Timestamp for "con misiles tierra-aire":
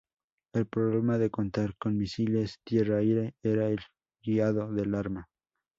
1.77-3.35